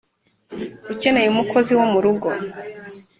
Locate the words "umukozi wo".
1.29-1.85